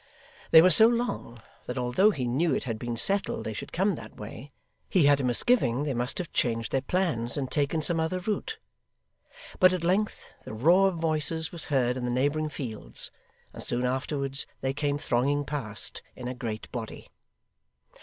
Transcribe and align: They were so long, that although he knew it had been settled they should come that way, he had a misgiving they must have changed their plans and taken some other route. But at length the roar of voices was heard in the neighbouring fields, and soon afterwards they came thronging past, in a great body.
They 0.49 0.63
were 0.63 0.71
so 0.71 0.87
long, 0.87 1.43
that 1.67 1.77
although 1.77 2.09
he 2.09 2.25
knew 2.25 2.55
it 2.55 2.63
had 2.63 2.79
been 2.79 2.97
settled 2.97 3.43
they 3.43 3.53
should 3.53 3.71
come 3.71 3.93
that 3.93 4.17
way, 4.17 4.49
he 4.89 5.05
had 5.05 5.19
a 5.21 5.23
misgiving 5.23 5.83
they 5.83 5.93
must 5.93 6.17
have 6.17 6.33
changed 6.33 6.71
their 6.71 6.81
plans 6.81 7.37
and 7.37 7.51
taken 7.51 7.83
some 7.83 7.99
other 7.99 8.17
route. 8.19 8.57
But 9.59 9.73
at 9.73 9.83
length 9.83 10.33
the 10.43 10.55
roar 10.55 10.87
of 10.87 10.95
voices 10.95 11.51
was 11.51 11.65
heard 11.65 11.97
in 11.97 12.03
the 12.03 12.09
neighbouring 12.09 12.49
fields, 12.49 13.11
and 13.53 13.61
soon 13.61 13.85
afterwards 13.85 14.47
they 14.61 14.73
came 14.73 14.97
thronging 14.97 15.45
past, 15.45 16.01
in 16.15 16.27
a 16.27 16.33
great 16.33 16.71
body. 16.71 17.09